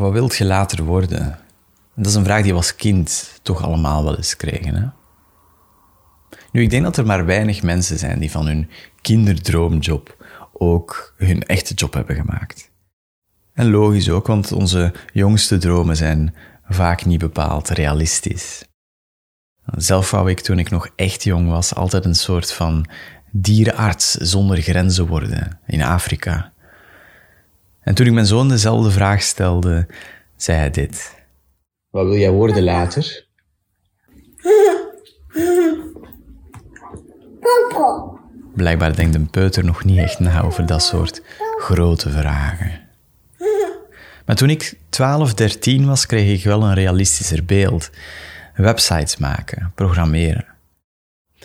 [0.00, 1.38] Wat wilt je later worden?
[1.94, 4.74] Dat is een vraag die we als kind toch allemaal wel eens kregen.
[4.74, 4.86] Hè?
[6.52, 11.42] Nu, ik denk dat er maar weinig mensen zijn die van hun kinderdroomjob ook hun
[11.42, 12.70] echte job hebben gemaakt.
[13.52, 16.34] En logisch ook, want onze jongste dromen zijn
[16.68, 18.64] vaak niet bepaald realistisch.
[19.64, 22.86] Zelf wou ik toen ik nog echt jong was altijd een soort van
[23.30, 26.52] dierenarts zonder grenzen worden in Afrika.
[27.80, 29.86] En toen ik mijn zoon dezelfde vraag stelde,
[30.36, 31.18] zei hij dit.
[31.90, 33.28] Wat wil jij worden later?
[38.54, 41.22] Blijkbaar denkt een peuter nog niet echt na over dat soort
[41.58, 42.80] grote vragen.
[44.26, 47.90] Maar toen ik 12, 13 was, kreeg ik wel een realistischer beeld.
[48.54, 50.44] Websites maken, programmeren.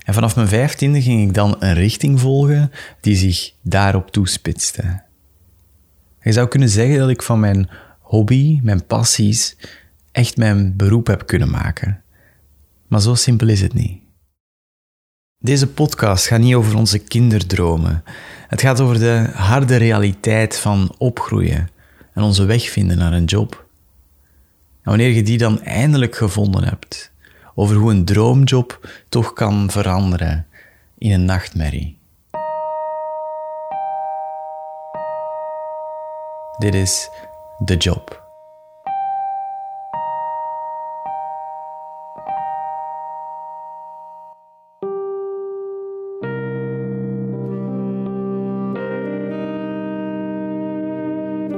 [0.04, 5.04] En vanaf mijn vijftiende ging ik dan een richting volgen die zich daarop toespitste.
[6.26, 9.58] Je zou kunnen zeggen dat ik van mijn hobby, mijn passies,
[10.12, 12.04] echt mijn beroep heb kunnen maken.
[12.88, 14.02] Maar zo simpel is het niet.
[15.38, 18.04] Deze podcast gaat niet over onze kinderdromen.
[18.48, 21.70] Het gaat over de harde realiteit van opgroeien
[22.14, 23.68] en onze weg vinden naar een job.
[24.82, 27.12] En wanneer je die dan eindelijk gevonden hebt,
[27.56, 30.48] over hoe een droomjob toch kan veranderen
[30.98, 31.98] in een nachtmerrie.
[36.58, 37.10] Dit is
[37.66, 38.24] The Job.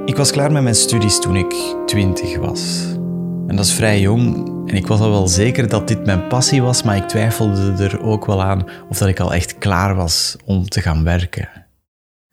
[0.06, 1.54] Ik was klaar met mijn studies toen ik
[1.86, 2.82] twintig was.
[3.46, 4.46] En dat is vrij jong.
[4.68, 8.02] En ik was al wel zeker dat dit mijn passie was, maar ik twijfelde er
[8.02, 11.57] ook wel aan of dat ik al echt klaar was om te gaan werken.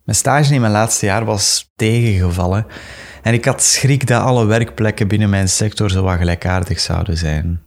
[0.06, 2.66] Mijn stage in mijn laatste jaar was tegengevallen
[3.22, 7.62] en ik had schrik dat alle werkplekken binnen mijn sector zo wat gelijkaardig zouden zijn.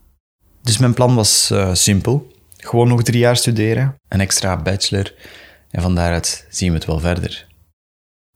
[0.62, 2.33] Dus mijn plan was uh, simpel.
[2.56, 5.15] Gewoon nog drie jaar studeren, een extra bachelor
[5.71, 7.47] en van daaruit zien we het wel verder.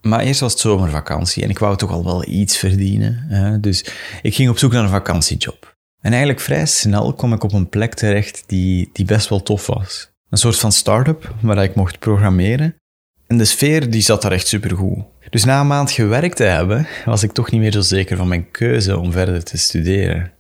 [0.01, 3.25] Maar eerst was het zomervakantie en ik wou toch al wel iets verdienen.
[3.29, 3.61] Hè?
[3.61, 3.85] Dus
[4.23, 5.77] ik ging op zoek naar een vakantiejob.
[6.01, 9.67] En eigenlijk vrij snel kwam ik op een plek terecht die, die best wel tof
[9.67, 10.11] was.
[10.31, 12.77] Een soort van start-up waar ik mocht programmeren.
[13.33, 15.05] En de sfeer die zat daar echt supergoed.
[15.31, 18.29] Dus na een maand gewerkt te hebben, was ik toch niet meer zo zeker van
[18.29, 20.33] mijn keuze om verder te studeren.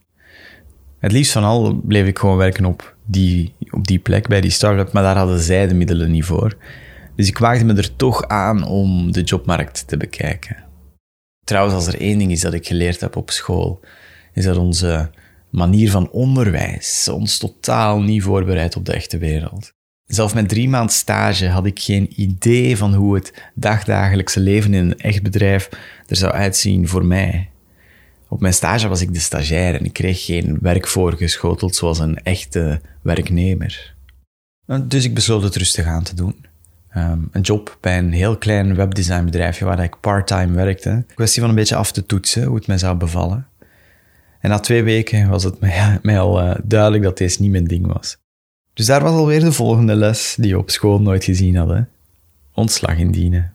[0.98, 4.50] Het liefst van al bleef ik gewoon werken op die, op die plek bij die
[4.50, 6.56] start-up, maar daar hadden zij de middelen niet voor.
[7.16, 10.64] Dus ik waagde me er toch aan om de jobmarkt te bekijken.
[11.44, 13.80] Trouwens, als er één ding is dat ik geleerd heb op school,
[14.32, 15.10] is dat onze
[15.50, 19.72] manier van onderwijs ons totaal niet voorbereidt op de echte wereld.
[20.14, 24.84] Zelf met drie maand stage had ik geen idee van hoe het dagdagelijkse leven in
[24.84, 25.68] een echt bedrijf
[26.06, 27.50] er zou uitzien voor mij.
[28.28, 32.22] Op mijn stage was ik de stagiair en ik kreeg geen werk voorgeschoteld zoals een
[32.22, 33.94] echte werknemer.
[34.82, 36.46] Dus ik besloot het rustig aan te doen.
[36.88, 41.04] Ehm, een job bij een heel klein webdesignbedrijfje waar ik part-time werkte.
[41.14, 43.46] Kwestie van een beetje af te toetsen hoe het mij zou bevallen.
[44.40, 45.60] En na twee weken was het
[46.02, 48.20] mij, al uh, duidelijk dat deze niet mijn ding was.
[48.74, 51.88] Dus daar was alweer de volgende les die we op school nooit gezien hadden.
[52.54, 53.52] Ontslag indienen.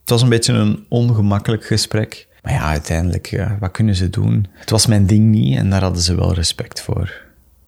[0.00, 2.28] Het was een beetje een ongemakkelijk gesprek.
[2.42, 4.46] Maar ja, uiteindelijk, wat kunnen ze doen?
[4.52, 7.22] Het was mijn ding niet en daar hadden ze wel respect voor.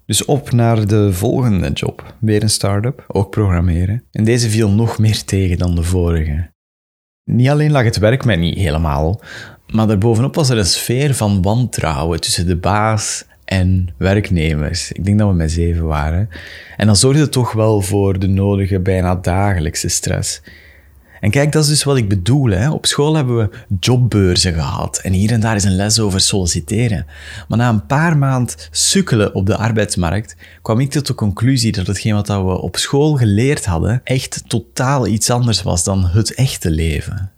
[0.06, 2.14] Dus op naar de volgende job.
[2.18, 4.04] Weer een start-up, ook programmeren.
[4.12, 6.50] En deze viel nog meer tegen dan de vorige.
[7.24, 9.20] Niet alleen lag het werk mij niet helemaal,
[9.66, 14.92] maar daarbovenop was er een sfeer van wantrouwen tussen de baas en werknemers.
[14.92, 16.28] Ik denk dat we met zeven waren.
[16.76, 20.42] En dat zorgde toch wel voor de nodige, bijna dagelijkse stress.
[21.20, 22.50] En kijk, dat is dus wat ik bedoel.
[22.50, 22.70] Hè.
[22.70, 27.06] Op school hebben we jobbeurzen gehad en hier en daar is een les over solliciteren.
[27.48, 31.86] Maar na een paar maand sukkelen op de arbeidsmarkt kwam ik tot de conclusie dat
[31.86, 36.70] hetgeen wat we op school geleerd hadden echt totaal iets anders was dan het echte
[36.70, 37.30] leven.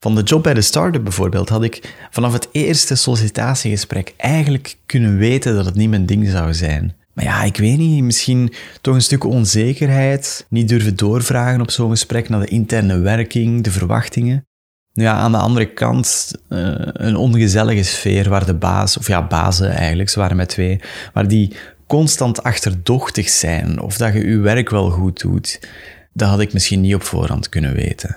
[0.00, 5.18] Van de job bij de start-up bijvoorbeeld had ik vanaf het eerste sollicitatiegesprek eigenlijk kunnen
[5.18, 6.94] weten dat het niet mijn ding zou zijn.
[7.12, 11.90] Maar ja, ik weet niet, misschien toch een stuk onzekerheid, niet durven doorvragen op zo'n
[11.90, 14.46] gesprek naar de interne werking, de verwachtingen.
[14.92, 19.70] Ja, aan de andere kant uh, een ongezellige sfeer waar de baas, of ja, bazen
[19.70, 20.80] eigenlijk, ze waren met twee,
[21.12, 21.52] waar die
[21.86, 25.60] constant achterdochtig zijn of dat je je werk wel goed doet.
[26.12, 28.16] Dat had ik misschien niet op voorhand kunnen weten.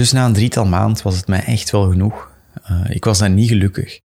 [0.00, 2.30] Dus na een drietal maand was het mij echt wel genoeg.
[2.70, 4.00] Uh, ik was dan niet gelukkig.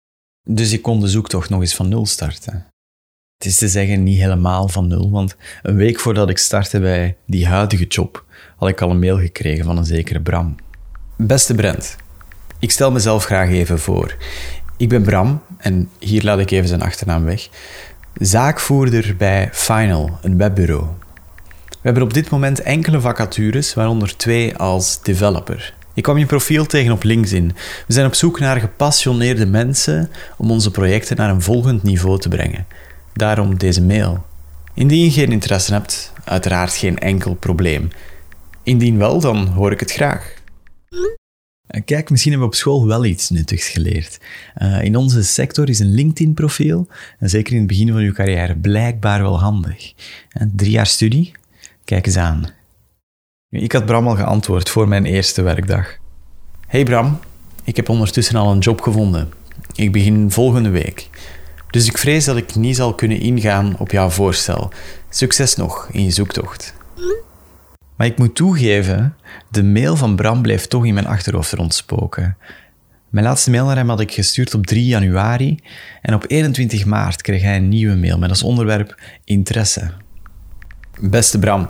[0.50, 2.66] Dus ik kon de zoektocht nog eens van nul starten.
[3.38, 7.18] Het is te zeggen niet helemaal van nul, want een week voordat ik startte bij
[7.26, 8.26] die huidige job,
[8.56, 10.56] had ik al een mail gekregen van een zekere Bram.
[11.18, 11.96] Beste Brent,
[12.60, 14.16] ik stel mezelf graag even voor.
[14.78, 17.50] Ik ben Bram en hier laat ik even zijn achternaam weg.
[18.14, 20.86] Zaakvoerder bij Final, een webbureau.
[21.70, 25.74] We hebben op dit moment enkele vacatures, waaronder twee als developer.
[25.94, 27.48] Ik kwam je profiel tegen op LinkedIn.
[27.88, 32.30] We zijn op zoek naar gepassioneerde mensen om onze projecten naar een volgend niveau te
[32.30, 32.66] brengen.
[33.14, 34.26] Daarom deze mail.
[34.74, 37.90] Indien je geen interesse hebt, uiteraard geen enkel probleem.
[38.64, 40.34] Indien wel, dan hoor ik het graag.
[41.68, 44.20] Eh, kijk, misschien hebben we op school wel iets nuttigs geleerd.
[44.58, 46.88] Uh, in onze sector is een LinkedIn-profiel,
[47.20, 49.94] en zeker in het begin van uw carrière, blijkbaar wel handig.
[50.30, 51.32] En drie jaar studie?
[51.84, 52.63] Kijk eens aan.
[53.54, 55.98] Ik had Bram al geantwoord voor mijn eerste werkdag.
[56.68, 57.20] Hey Bram,
[57.64, 59.32] ik heb ondertussen al een job gevonden.
[59.76, 61.10] Ik begin volgende week.
[61.70, 64.72] Dus ik vrees dat ik niet zal kunnen ingaan op jouw voorstel.
[65.10, 66.74] Succes nog in je zoektocht.
[67.96, 69.16] Maar ik moet toegeven,
[69.50, 72.38] de mail van Bram bleef toch in mijn achterhoofd rondspoken.
[73.10, 75.60] Mijn laatste mail naar hem had ik gestuurd op 3 januari
[76.02, 79.92] en op 21 maart kreeg hij een nieuwe mail met als onderwerp interesse.
[81.00, 81.70] Beste Bram,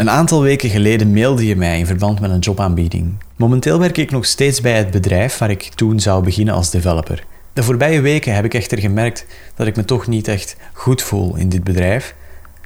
[0.00, 3.14] een aantal weken geleden mailde je mij in verband met een jobaanbieding.
[3.36, 7.24] Momenteel werk ik nog steeds bij het bedrijf waar ik toen zou beginnen als developer.
[7.52, 11.36] De voorbije weken heb ik echter gemerkt dat ik me toch niet echt goed voel
[11.36, 12.14] in dit bedrijf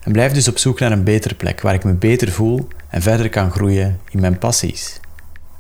[0.03, 3.03] en blijf dus op zoek naar een betere plek waar ik me beter voel en
[3.03, 5.01] verder kan groeien in mijn passies.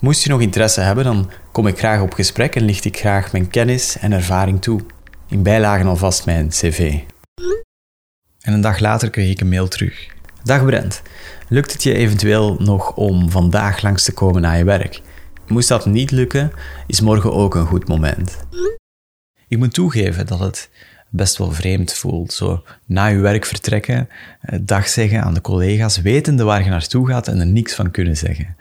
[0.00, 3.32] Moest je nog interesse hebben, dan kom ik graag op gesprek en licht ik graag
[3.32, 4.80] mijn kennis en ervaring toe.
[5.28, 6.98] In bijlagen alvast mijn cv.
[8.40, 10.13] En een dag later kreeg ik een mail terug.
[10.44, 11.02] Dag Brent,
[11.48, 15.00] lukt het je eventueel nog om vandaag langs te komen naar je werk?
[15.46, 16.52] Moest dat niet lukken,
[16.86, 18.36] is morgen ook een goed moment.
[19.48, 20.70] Ik moet toegeven dat het
[21.10, 22.32] best wel vreemd voelt.
[22.32, 24.08] Zo na je werk vertrekken,
[24.40, 27.90] eh, dag zeggen aan de collega's, wetende waar je naartoe gaat en er niks van
[27.90, 28.56] kunnen zeggen.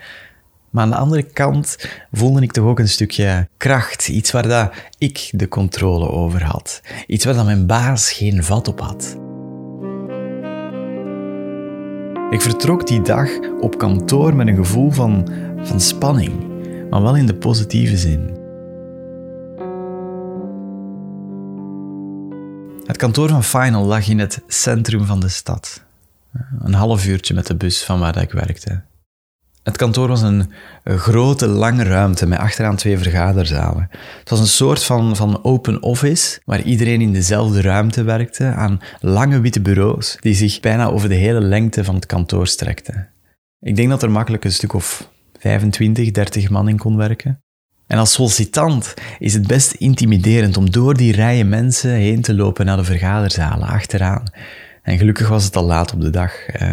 [0.69, 4.07] Maar aan de andere kant voelde ik toch ook een stukje kracht.
[4.07, 6.81] Iets waar dat ik de controle over had.
[7.07, 9.22] Iets waar dat mijn baas geen vat op had.
[12.33, 13.30] Ik vertrok die dag
[13.62, 15.27] op kantoor met een gevoel van,
[15.63, 16.33] van spanning,
[16.89, 18.38] maar wel in de positieve zin.
[22.85, 25.83] Het kantoor van Final lag in het centrum van de stad.
[26.59, 28.81] Een half uurtje met de bus van waar ik werkte.
[29.63, 30.51] Het kantoor was een,
[30.83, 33.89] grote, lange ruimte met achteraan twee vergaderzalen.
[34.19, 38.81] Het was een soort van, van open office, waar iedereen in dezelfde ruimte werkte, aan
[39.00, 43.10] lange witte bureaus, die zich bijna over de hele lengte van het kantoor strekten.
[43.60, 47.42] Ik denk dat er makkelijk een stuk of 25, 30 man in kon werken.
[47.88, 52.66] En als sollicitant is het best intimiderend om door die rijen mensen heen te lopen
[52.66, 54.24] naar de vergaderzalen achteraan.
[54.83, 56.62] En gelukkig was het al laat op de dag.
[56.62, 56.68] Uh,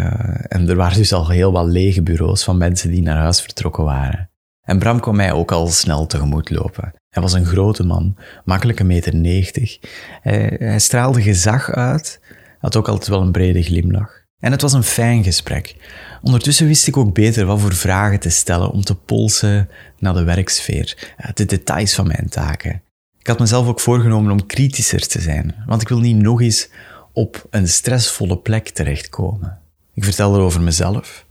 [0.49, 3.85] en er waren dus al heel wat lege bureaus van mensen die naar huis vertrokken
[3.85, 4.31] waren.
[4.63, 6.93] En Bram kwam mij ook al snel tegemoet lopen.
[7.09, 9.79] Hij was een grote man, makkelijk een meter negentig.
[10.23, 12.21] Hij, hij straalde gezag uit,
[12.59, 14.21] had ook altijd wel een brede glimlach.
[14.39, 15.77] En het was een fijn gesprek.
[16.23, 19.69] Ondertussen wist ik ook beter wat voor vragen te stellen om te polsen
[19.99, 22.83] naar de werksfeer, eh, de details van mijn taken.
[23.19, 26.69] Ik had mezelf ook voorgenomen om kritischer te zijn, want ik wil niet nog eens
[27.13, 29.59] op een stressvolle plek terechtkomen.
[29.95, 31.27] Ik vertelde over mezelf,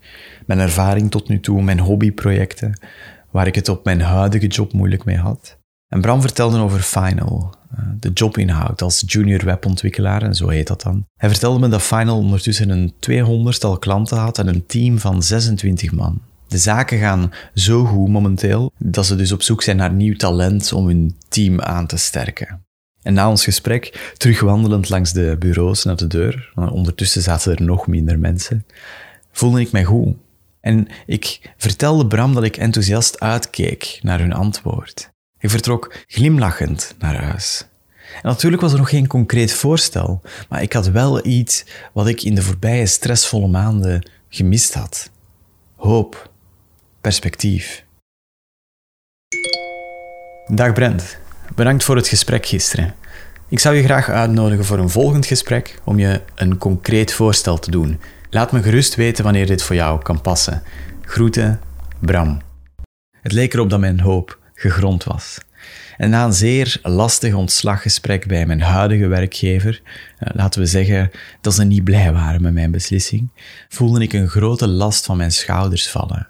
[0.46, 2.80] mijn ervaring tot nu toe, mijn hobbyprojecten,
[3.32, 5.58] waar ik het op mijn huidige job moeilijk mee had.
[5.88, 10.82] En Bram vertelde over Final, eh, de jobinhoud als junior webontwikkelaar, en zo heet dat
[10.82, 11.06] dan.
[11.16, 15.92] Hij vertelde me dat Final ondertussen een 200-tal klanten had en een team van 26
[15.92, 16.22] man.
[16.48, 20.74] De zaken gaan zo goed momenteel dat ze dus op zoek zijn naar nieuw talent
[20.74, 22.64] om hun team aan te sterken.
[23.02, 27.88] En na ons gesprek, terugwandelend langs de bureaus naar de deur, ondertussen zaten er nog
[27.88, 28.66] minder mensen,
[29.32, 30.16] voelde ik mij goed.
[30.62, 35.12] En ik vertelde Bram dat ik enthousiast uitkeek naar hun antwoord.
[35.40, 37.68] Ik vertrok glimlachend naar huis.
[38.14, 42.24] En natuurlijk was er nog geen concreet voorstel, maar ik had wel iets wat ik
[42.24, 45.10] in de voorbije stressvolle maanden gemist had.
[45.76, 46.32] Hoop,
[47.02, 47.86] perspectief.
[50.48, 51.18] Dag Brent,
[51.56, 52.96] bedankt voor het gesprek gisteren.
[53.48, 57.72] Ik zou je graag uitnodigen voor een volgend gesprek om je een concreet voorstel te
[57.72, 58.00] doen.
[58.30, 60.64] Laat me gerust weten wanneer dit voor jou kan passen.
[61.02, 61.60] Groeten,
[62.00, 62.42] Bram.
[63.22, 65.38] Het leek erop dat mijn hoop gegrond was.
[65.98, 69.82] En na een zeer lastig ontslaggesprek bij mijn huidige werkgever,
[70.18, 73.30] eh, laten we zeggen dat ze niet blij waren met mijn beslissing,
[73.70, 76.28] voelde ik een grote last van mijn schouders vallen.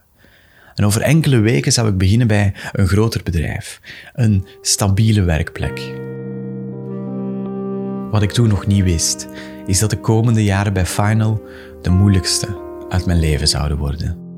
[0.79, 3.81] En over enkele weken zou ik beginnen bij een groter bedrijf,
[4.13, 5.91] een stabiele werkplek.
[8.11, 9.27] Wat ik toen nog niet wist,
[9.65, 11.41] is dat de komende jaren bij Final
[11.81, 12.47] de moeilijkste
[12.89, 14.28] uit mijn leven zouden worden.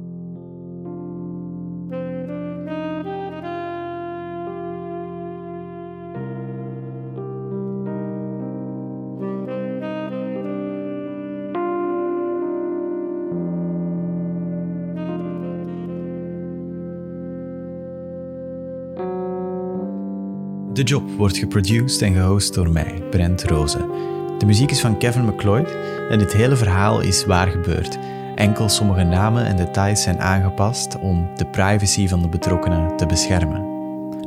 [20.81, 23.89] De Job wordt geproduced en gehost door mij, Brent Rozen.
[24.37, 25.75] De muziek is van Kevin McLeod
[26.09, 27.97] en dit hele verhaal is waar gebeurd.
[28.35, 33.65] Enkel sommige namen en details zijn aangepast om de privacy van de betrokkenen te beschermen.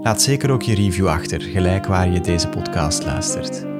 [0.02, 3.73] Laat zeker ook je review achter, gelijk waar je deze podcast luistert.